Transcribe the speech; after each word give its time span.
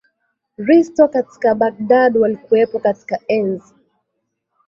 risto 0.57 1.07
katika 1.07 1.55
baghdad 1.55 2.17
walikuwepo 2.17 2.79
katika 2.79 3.19
enzi 3.27 3.73